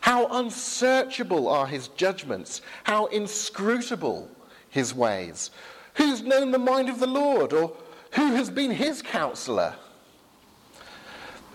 How 0.00 0.26
unsearchable 0.26 1.48
are 1.48 1.66
his 1.66 1.88
judgments, 1.88 2.62
how 2.84 3.06
inscrutable 3.06 4.28
his 4.70 4.94
ways. 4.94 5.50
Who's 5.94 6.22
known 6.22 6.50
the 6.50 6.58
mind 6.58 6.88
of 6.88 6.98
the 6.98 7.06
Lord, 7.06 7.52
or 7.52 7.72
who 8.12 8.34
has 8.34 8.50
been 8.50 8.70
his 8.70 9.02
counselor? 9.02 9.74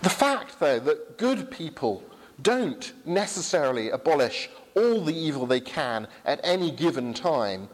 The 0.01 0.09
fact, 0.09 0.59
though, 0.59 0.79
that 0.79 1.17
good 1.17 1.51
people 1.51 2.03
don't 2.41 2.93
necessarily 3.05 3.89
abolish 3.89 4.49
all 4.75 5.01
the 5.01 5.15
evil 5.15 5.45
they 5.45 5.59
can 5.59 6.07
at 6.25 6.39
any 6.43 6.71
given 6.71 7.13
time 7.13 7.69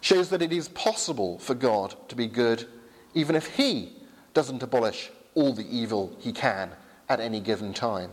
shows 0.00 0.30
that 0.30 0.42
it 0.42 0.52
is 0.52 0.68
possible 0.68 1.38
for 1.38 1.54
God 1.54 1.94
to 2.08 2.16
be 2.16 2.26
good 2.26 2.66
even 3.14 3.36
if 3.36 3.46
he 3.46 3.92
doesn't 4.34 4.62
abolish 4.62 5.10
all 5.34 5.52
the 5.52 5.66
evil 5.68 6.16
he 6.18 6.32
can 6.32 6.70
at 7.08 7.20
any 7.20 7.40
given 7.40 7.72
time. 7.72 8.10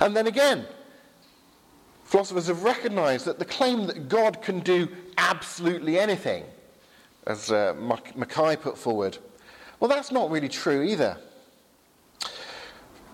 And 0.00 0.16
then 0.16 0.26
again, 0.26 0.66
philosophers 2.04 2.46
have 2.46 2.62
recognized 2.62 3.26
that 3.26 3.38
the 3.38 3.44
claim 3.44 3.86
that 3.86 4.08
God 4.08 4.42
can 4.42 4.60
do 4.60 4.88
absolutely 5.18 5.98
anything, 5.98 6.44
as 7.26 7.50
uh, 7.50 7.74
Mackie 8.14 8.56
put 8.56 8.78
forward, 8.78 9.18
well, 9.80 9.90
that's 9.90 10.10
not 10.10 10.30
really 10.30 10.48
true 10.48 10.82
either. 10.82 11.18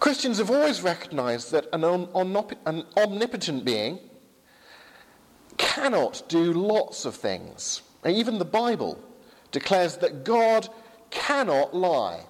Christians 0.02 0.38
have 0.38 0.50
always 0.50 0.82
recognized 0.82 1.52
that 1.52 1.68
an, 1.72 1.84
an 1.84 2.84
omnipotent 2.96 3.64
being 3.64 4.00
cannot 5.56 6.24
do 6.26 6.52
lots 6.52 7.04
of 7.04 7.14
things. 7.14 7.82
Even 8.04 8.38
the 8.38 8.44
Bible 8.44 8.98
declares 9.52 9.98
that 9.98 10.24
God 10.24 10.68
cannot 11.10 11.72
lie, 11.72 12.24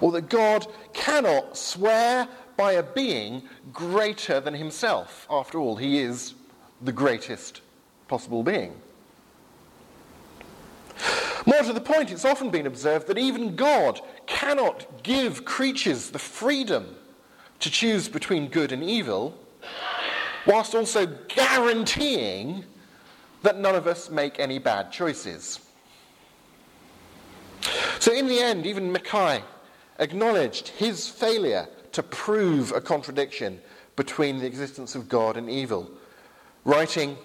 or 0.00 0.12
that 0.12 0.30
God 0.30 0.66
cannot 0.94 1.58
swear 1.58 2.26
by 2.56 2.72
a 2.72 2.82
being 2.82 3.42
greater 3.70 4.40
than 4.40 4.54
himself. 4.54 5.26
After 5.28 5.58
all, 5.58 5.76
he 5.76 5.98
is 5.98 6.32
the 6.80 6.92
greatest 6.92 7.60
possible 8.08 8.42
being. 8.42 8.72
More 11.46 11.62
to 11.62 11.74
the 11.74 11.80
point, 11.82 12.10
it's 12.10 12.24
often 12.24 12.48
been 12.48 12.66
observed 12.66 13.08
that 13.08 13.18
even 13.18 13.56
God 13.56 14.00
cannot 14.26 15.02
give 15.02 15.44
creatures 15.44 16.10
the 16.10 16.18
freedom 16.18 16.96
to 17.60 17.70
choose 17.70 18.08
between 18.08 18.48
good 18.48 18.72
and 18.72 18.82
evil, 18.82 19.38
whilst 20.46 20.74
also 20.74 21.06
guaranteeing 21.28 22.64
that 23.42 23.58
none 23.58 23.74
of 23.74 23.86
us 23.86 24.10
make 24.10 24.38
any 24.38 24.58
bad 24.58 24.90
choices. 24.90 25.60
So, 27.98 28.12
in 28.12 28.26
the 28.26 28.40
end, 28.40 28.66
even 28.66 28.92
Mackie 28.92 29.42
acknowledged 29.98 30.68
his 30.68 31.08
failure 31.08 31.68
to 31.92 32.02
prove 32.02 32.72
a 32.72 32.80
contradiction 32.80 33.60
between 33.96 34.38
the 34.38 34.46
existence 34.46 34.94
of 34.94 35.08
God 35.08 35.36
and 35.36 35.48
evil, 35.48 35.90
writing, 36.64 37.16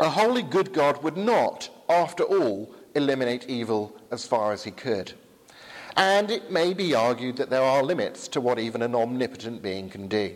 A 0.00 0.08
wholly 0.08 0.42
good 0.42 0.72
God 0.72 1.02
would 1.02 1.16
not, 1.16 1.68
after 1.88 2.22
all, 2.22 2.74
eliminate 2.94 3.48
evil 3.48 3.94
as 4.10 4.26
far 4.26 4.52
as 4.52 4.62
he 4.62 4.70
could. 4.70 5.12
And 5.96 6.30
it 6.30 6.50
may 6.50 6.72
be 6.72 6.94
argued 6.94 7.36
that 7.36 7.50
there 7.50 7.62
are 7.62 7.82
limits 7.82 8.28
to 8.28 8.40
what 8.40 8.58
even 8.58 8.82
an 8.82 8.94
omnipotent 8.94 9.62
being 9.62 9.90
can 9.90 10.08
do. 10.08 10.34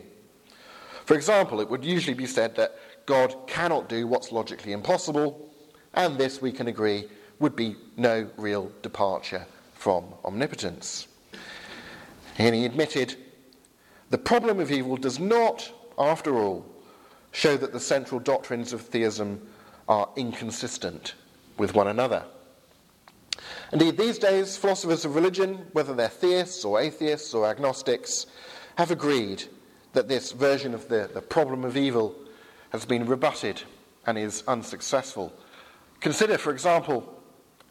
For 1.04 1.14
example, 1.14 1.60
it 1.60 1.70
would 1.70 1.84
usually 1.84 2.14
be 2.14 2.26
said 2.26 2.56
that 2.56 2.76
God 3.06 3.34
cannot 3.46 3.88
do 3.88 4.06
what's 4.06 4.32
logically 4.32 4.72
impossible, 4.72 5.50
and 5.94 6.18
this, 6.18 6.42
we 6.42 6.52
can 6.52 6.66
agree, 6.66 7.08
would 7.38 7.54
be 7.54 7.76
no 7.96 8.28
real 8.36 8.70
departure 8.82 9.46
from 9.74 10.04
omnipotence. 10.24 11.06
And 12.38 12.54
he 12.54 12.64
admitted 12.64 13.16
the 14.10 14.18
problem 14.18 14.60
of 14.60 14.70
evil 14.70 14.96
does 14.96 15.18
not, 15.18 15.72
after 15.98 16.36
all, 16.36 16.66
show 17.32 17.56
that 17.56 17.72
the 17.72 17.80
central 17.80 18.20
doctrines 18.20 18.72
of 18.72 18.80
theism 18.80 19.46
are 19.88 20.08
inconsistent 20.16 21.14
with 21.58 21.74
one 21.74 21.88
another. 21.88 22.24
Indeed, 23.72 23.96
these 23.96 24.18
days, 24.18 24.56
philosophers 24.56 25.04
of 25.04 25.14
religion, 25.14 25.66
whether 25.72 25.94
they're 25.94 26.08
theists 26.08 26.64
or 26.64 26.80
atheists 26.80 27.34
or 27.34 27.46
agnostics, 27.46 28.26
have 28.76 28.90
agreed 28.90 29.44
that 29.92 30.08
this 30.08 30.32
version 30.32 30.74
of 30.74 30.88
the, 30.88 31.10
the 31.12 31.22
problem 31.22 31.64
of 31.64 31.76
evil 31.76 32.14
has 32.70 32.84
been 32.84 33.06
rebutted 33.06 33.62
and 34.06 34.16
is 34.16 34.44
unsuccessful. 34.46 35.32
Consider, 36.00 36.38
for 36.38 36.52
example, 36.52 37.12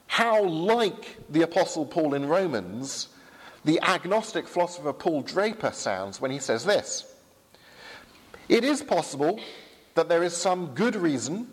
how 0.07 0.43
like 0.43 1.17
the 1.29 1.43
Apostle 1.43 1.85
Paul 1.85 2.13
in 2.13 2.27
Romans 2.27 3.09
the 3.65 3.81
agnostic 3.81 4.47
philosopher 4.47 4.93
Paul 4.93 5.23
Draper 5.23 5.71
sounds 5.71 6.21
when 6.21 6.31
he 6.31 6.39
says 6.39 6.63
this 6.63 7.13
It 8.47 8.63
is 8.63 8.83
possible 8.83 9.39
that 9.95 10.07
there 10.07 10.23
is 10.23 10.37
some 10.37 10.67
good 10.75 10.95
reason, 10.95 11.47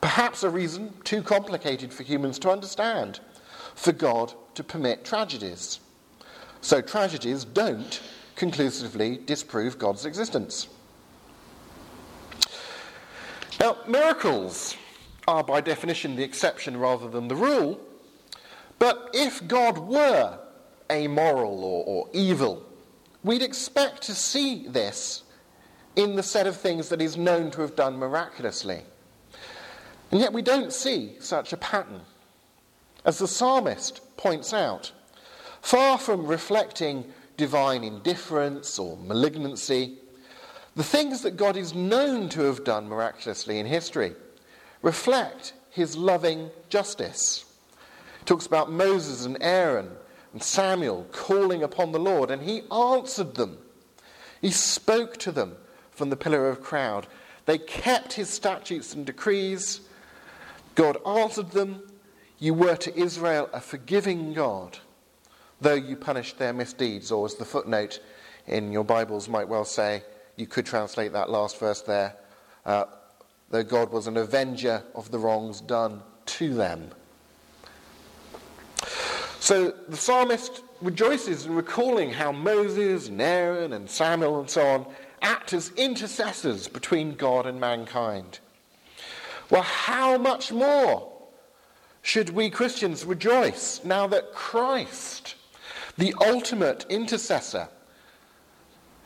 perhaps 0.00 0.44
a 0.44 0.50
reason 0.50 0.94
too 1.04 1.22
complicated 1.22 1.92
for 1.92 2.04
humans 2.04 2.38
to 2.40 2.50
understand, 2.50 3.20
for 3.74 3.92
God 3.92 4.32
to 4.54 4.64
permit 4.64 5.04
tragedies. 5.04 5.80
So 6.60 6.80
tragedies 6.80 7.44
don't 7.44 8.00
conclusively 8.36 9.18
disprove 9.18 9.78
God's 9.78 10.06
existence. 10.06 10.68
Now, 13.60 13.76
miracles 13.86 14.76
are 15.28 15.44
by 15.44 15.60
definition 15.60 16.16
the 16.16 16.24
exception 16.24 16.76
rather 16.76 17.08
than 17.08 17.28
the 17.28 17.36
rule, 17.36 17.80
but 18.78 19.10
if 19.12 19.46
God 19.46 19.78
were 19.78 20.38
amoral 20.90 21.64
or, 21.64 21.84
or 21.84 22.08
evil, 22.12 22.64
we'd 23.22 23.42
expect 23.42 24.02
to 24.02 24.14
see 24.14 24.66
this 24.66 25.22
in 25.94 26.16
the 26.16 26.22
set 26.22 26.46
of 26.46 26.56
things 26.56 26.88
that 26.88 27.00
he's 27.00 27.16
known 27.16 27.50
to 27.52 27.60
have 27.60 27.76
done 27.76 27.98
miraculously. 27.98 28.82
And 30.10 30.20
yet 30.20 30.32
we 30.32 30.42
don't 30.42 30.72
see 30.72 31.16
such 31.20 31.52
a 31.52 31.56
pattern. 31.56 32.00
As 33.04 33.18
the 33.18 33.26
psalmist 33.26 34.00
points 34.16 34.52
out, 34.52 34.92
far 35.60 35.98
from 35.98 36.26
reflecting 36.26 37.04
divine 37.36 37.82
indifference 37.82 38.78
or 38.78 38.96
malignancy, 38.96 39.98
the 40.76 40.84
things 40.84 41.22
that 41.22 41.36
God 41.36 41.56
is 41.56 41.74
known 41.74 42.28
to 42.30 42.42
have 42.42 42.64
done 42.64 42.88
miraculously 42.88 43.58
in 43.58 43.66
history 43.66 44.14
reflect 44.82 45.52
his 45.70 45.96
loving 45.96 46.50
justice. 46.68 47.44
He 48.20 48.24
talks 48.24 48.46
about 48.46 48.70
Moses 48.70 49.24
and 49.24 49.36
Aaron 49.40 49.90
and 50.32 50.42
Samuel 50.42 51.06
calling 51.12 51.62
upon 51.62 51.92
the 51.92 51.98
Lord, 51.98 52.30
and 52.30 52.42
he 52.42 52.62
answered 52.70 53.34
them. 53.34 53.58
He 54.40 54.50
spoke 54.50 55.16
to 55.18 55.32
them 55.32 55.56
from 55.90 56.10
the 56.10 56.16
pillar 56.16 56.48
of 56.48 56.62
cloud. 56.62 57.06
They 57.46 57.58
kept 57.58 58.12
his 58.14 58.30
statutes 58.30 58.94
and 58.94 59.04
decrees. 59.04 59.80
God 60.74 60.96
answered 61.06 61.50
them 61.50 61.82
you 62.42 62.52
were 62.52 62.74
to 62.74 62.92
Israel 62.98 63.48
a 63.52 63.60
forgiving 63.60 64.32
God, 64.32 64.76
though 65.60 65.74
you 65.74 65.94
punished 65.94 66.38
their 66.38 66.52
misdeeds, 66.52 67.12
or 67.12 67.24
as 67.24 67.36
the 67.36 67.44
footnote 67.44 68.00
in 68.48 68.72
your 68.72 68.82
Bibles 68.82 69.28
might 69.28 69.46
well 69.46 69.64
say, 69.64 70.02
you 70.34 70.48
could 70.48 70.66
translate 70.66 71.12
that 71.12 71.30
last 71.30 71.60
verse 71.60 71.82
there, 71.82 72.16
uh, 72.66 72.86
though 73.50 73.62
God 73.62 73.92
was 73.92 74.08
an 74.08 74.16
avenger 74.16 74.82
of 74.96 75.08
the 75.12 75.20
wrongs 75.20 75.60
done 75.60 76.02
to 76.26 76.52
them. 76.52 76.90
So 79.38 79.72
the 79.88 79.96
psalmist 79.96 80.64
rejoices 80.80 81.46
in 81.46 81.54
recalling 81.54 82.10
how 82.10 82.32
Moses 82.32 83.06
and 83.06 83.22
Aaron 83.22 83.72
and 83.72 83.88
Samuel 83.88 84.40
and 84.40 84.50
so 84.50 84.66
on 84.66 84.86
act 85.22 85.52
as 85.52 85.70
intercessors 85.76 86.66
between 86.66 87.14
God 87.14 87.46
and 87.46 87.60
mankind. 87.60 88.40
Well, 89.48 89.62
how 89.62 90.18
much 90.18 90.50
more 90.50 91.11
should 92.02 92.30
we 92.30 92.50
Christians 92.50 93.04
rejoice 93.04 93.80
now 93.84 94.08
that 94.08 94.34
Christ, 94.34 95.36
the 95.96 96.14
ultimate 96.20 96.84
intercessor, 96.88 97.68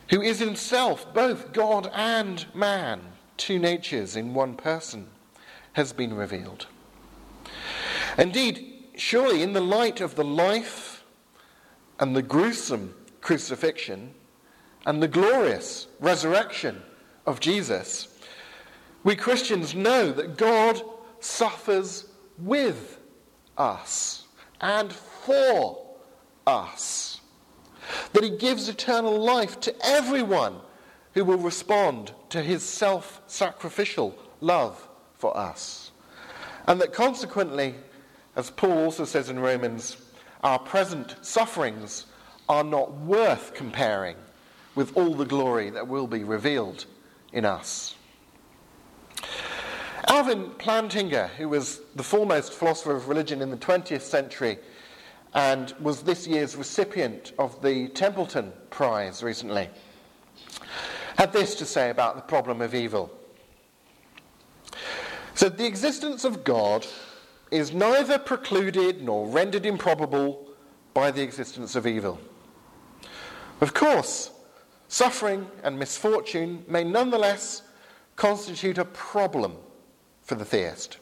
who 0.08 0.22
is 0.22 0.38
himself 0.38 1.12
both 1.12 1.52
God 1.52 1.90
and 1.92 2.46
man, 2.54 3.00
two 3.36 3.58
natures 3.58 4.16
in 4.16 4.32
one 4.32 4.56
person, 4.56 5.08
has 5.74 5.92
been 5.92 6.14
revealed? 6.14 6.66
Indeed, 8.16 8.84
surely 8.96 9.42
in 9.42 9.52
the 9.52 9.60
light 9.60 10.00
of 10.00 10.14
the 10.14 10.24
life 10.24 11.04
and 12.00 12.16
the 12.16 12.22
gruesome 12.22 12.94
crucifixion 13.20 14.14
and 14.86 15.02
the 15.02 15.08
glorious 15.08 15.86
resurrection 16.00 16.82
of 17.26 17.40
Jesus, 17.40 18.08
we 19.04 19.16
Christians 19.16 19.74
know 19.74 20.12
that 20.12 20.38
God 20.38 20.80
suffers 21.20 22.05
with 22.38 22.98
us 23.56 24.24
and 24.60 24.92
for 24.92 25.84
us. 26.46 27.20
That 28.12 28.24
he 28.24 28.30
gives 28.30 28.68
eternal 28.68 29.18
life 29.18 29.60
to 29.60 29.74
everyone 29.84 30.56
who 31.14 31.24
will 31.24 31.38
respond 31.38 32.12
to 32.30 32.42
his 32.42 32.62
self 32.62 33.22
sacrificial 33.26 34.18
love 34.40 34.88
for 35.14 35.36
us. 35.36 35.92
And 36.66 36.80
that 36.80 36.92
consequently, 36.92 37.74
as 38.34 38.50
Paul 38.50 38.72
also 38.72 39.04
says 39.04 39.30
in 39.30 39.38
Romans, 39.38 39.96
our 40.42 40.58
present 40.58 41.16
sufferings 41.22 42.06
are 42.48 42.64
not 42.64 42.92
worth 42.92 43.54
comparing 43.54 44.16
with 44.74 44.96
all 44.96 45.14
the 45.14 45.24
glory 45.24 45.70
that 45.70 45.88
will 45.88 46.06
be 46.06 46.22
revealed 46.22 46.84
in 47.32 47.44
us. 47.44 47.94
Alvin 50.08 50.50
Plantinga, 50.58 51.28
who 51.30 51.48
was 51.48 51.80
the 51.94 52.02
foremost 52.02 52.52
philosopher 52.52 52.94
of 52.94 53.08
religion 53.08 53.40
in 53.40 53.50
the 53.50 53.56
20th 53.56 54.02
century 54.02 54.58
and 55.34 55.74
was 55.80 56.02
this 56.02 56.26
year's 56.26 56.54
recipient 56.56 57.32
of 57.38 57.60
the 57.62 57.88
Templeton 57.88 58.52
Prize 58.70 59.22
recently, 59.22 59.68
had 61.16 61.32
this 61.32 61.54
to 61.56 61.64
say 61.64 61.90
about 61.90 62.16
the 62.16 62.22
problem 62.22 62.60
of 62.60 62.74
evil. 62.74 63.10
So, 65.34 65.48
the 65.48 65.66
existence 65.66 66.24
of 66.24 66.44
God 66.44 66.86
is 67.50 67.72
neither 67.72 68.18
precluded 68.18 69.02
nor 69.02 69.26
rendered 69.26 69.66
improbable 69.66 70.48
by 70.94 71.10
the 71.10 71.22
existence 71.22 71.74
of 71.74 71.86
evil. 71.86 72.18
Of 73.60 73.74
course, 73.74 74.30
suffering 74.88 75.46
and 75.62 75.78
misfortune 75.78 76.64
may 76.68 76.84
nonetheless 76.84 77.62
constitute 78.16 78.78
a 78.78 78.84
problem 78.86 79.56
for 80.26 80.34
the 80.34 80.44
theist. 80.44 80.98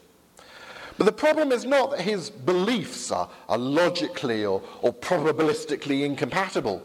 But 0.97 1.07
the 1.07 1.13
problem 1.13 1.51
is 1.51 1.65
not 1.65 1.91
that 1.91 2.03
his 2.03 2.31
beliefs 2.31 3.11
are, 3.11 3.29
are 3.49 3.59
logically 3.59 4.45
or, 4.45 4.63
or 4.81 4.93
probabilistically 4.93 6.05
incompatible. 6.05 6.83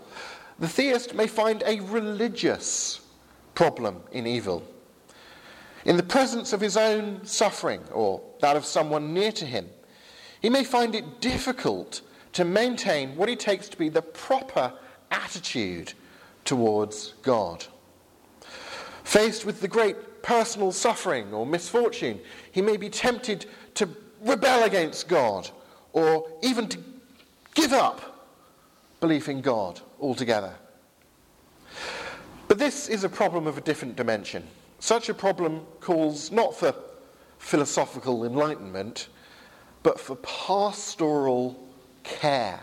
The 0.57 0.67
theist 0.67 1.13
may 1.13 1.27
find 1.27 1.61
a 1.65 1.79
religious 1.81 3.01
problem 3.53 4.01
in 4.11 4.25
evil. 4.25 4.63
In 5.85 5.95
the 5.95 6.03
presence 6.03 6.53
of 6.53 6.61
his 6.61 6.75
own 6.75 7.23
suffering 7.25 7.81
or 7.91 8.21
that 8.41 8.57
of 8.57 8.65
someone 8.65 9.13
near 9.13 9.31
to 9.33 9.45
him, 9.45 9.69
he 10.41 10.49
may 10.49 10.63
find 10.63 10.95
it 10.95 11.21
difficult 11.21 12.01
to 12.33 12.45
maintain 12.45 13.15
what 13.15 13.29
he 13.29 13.35
takes 13.35 13.69
to 13.69 13.77
be 13.77 13.89
the 13.89 14.01
proper 14.01 14.73
attitude 15.11 15.93
towards 16.45 17.13
God. 17.21 17.65
Faced 19.03 19.45
with 19.45 19.61
the 19.61 19.67
great 19.67 19.95
personal 20.21 20.71
suffering 20.71 21.33
or 21.33 21.45
misfortune, 21.45 22.19
he 22.51 22.61
may 22.61 22.77
be 22.77 22.89
tempted 22.89 23.45
to 23.75 23.89
rebel 24.21 24.63
against 24.63 25.07
God 25.07 25.49
or 25.93 26.27
even 26.41 26.67
to 26.69 26.79
give 27.55 27.73
up 27.73 28.27
belief 28.99 29.29
in 29.29 29.41
God 29.41 29.81
altogether. 29.99 30.53
But 32.47 32.57
this 32.57 32.87
is 32.89 33.03
a 33.03 33.09
problem 33.09 33.47
of 33.47 33.57
a 33.57 33.61
different 33.61 33.95
dimension. 33.95 34.45
Such 34.79 35.09
a 35.09 35.13
problem 35.13 35.65
calls 35.79 36.31
not 36.31 36.55
for 36.55 36.73
philosophical 37.37 38.25
enlightenment, 38.25 39.09
but 39.83 39.99
for 39.99 40.15
pastoral 40.17 41.67
care. 42.03 42.59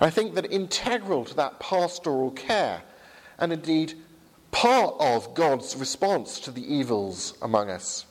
I 0.00 0.10
think 0.10 0.34
that 0.34 0.52
integral 0.52 1.24
to 1.24 1.34
that 1.34 1.58
pastoral 1.58 2.30
care, 2.30 2.82
and 3.38 3.52
indeed 3.52 3.94
part 4.50 4.94
of 4.98 5.34
God's 5.34 5.76
response 5.76 6.40
to 6.40 6.50
the 6.50 6.74
evils 6.74 7.36
among 7.42 7.70
us, 7.70 8.06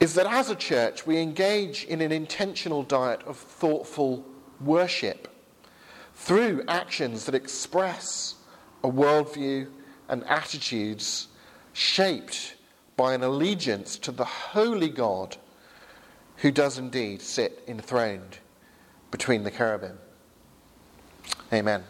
is 0.00 0.14
that 0.14 0.26
as 0.26 0.48
a 0.48 0.56
church 0.56 1.06
we 1.06 1.18
engage 1.18 1.84
in 1.84 2.00
an 2.00 2.12
intentional 2.12 2.82
diet 2.82 3.22
of 3.24 3.36
thoughtful 3.36 4.24
worship 4.60 5.28
through 6.14 6.62
actions 6.68 7.24
that 7.26 7.34
express 7.34 8.36
a 8.82 8.88
worldview 8.88 9.68
and 10.08 10.24
attitudes 10.24 11.28
shaped 11.72 12.54
by 12.96 13.14
an 13.14 13.22
allegiance 13.22 13.96
to 13.98 14.10
the 14.10 14.24
holy 14.24 14.88
God 14.88 15.36
who 16.38 16.50
does 16.50 16.78
indeed 16.78 17.20
sit 17.22 17.62
enthroned 17.66 18.38
between 19.10 19.42
the 19.42 19.50
cherubim. 19.50 19.98
Amen. 21.52 21.84